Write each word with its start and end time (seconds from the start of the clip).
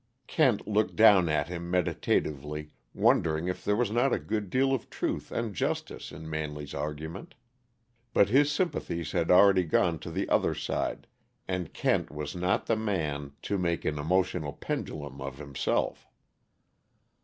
Kent 0.25 0.67
looked 0.67 0.95
down 0.95 1.29
at 1.29 1.47
him 1.47 1.69
meditatively, 1.69 2.71
wondering 2.91 3.47
if 3.47 3.63
there 3.63 3.75
was 3.75 3.91
not 3.91 4.11
a 4.11 4.17
good 4.17 4.49
deal 4.49 4.73
of 4.73 4.89
truth 4.89 5.31
and 5.31 5.53
justice 5.53 6.11
in 6.11 6.27
Manley's 6.27 6.73
argument. 6.73 7.35
But 8.11 8.29
his 8.29 8.51
sympathies 8.51 9.11
had 9.11 9.29
already 9.29 9.61
gone 9.61 9.99
to 9.99 10.09
the 10.09 10.27
other 10.27 10.55
side, 10.55 11.05
and 11.47 11.71
Kent 11.71 12.09
was 12.09 12.35
not 12.35 12.65
the 12.65 12.75
man 12.75 13.33
to 13.43 13.59
make 13.59 13.85
an 13.85 13.99
emotional 13.99 14.53
pendulum 14.53 15.21
of 15.21 15.37
himself. 15.37 16.07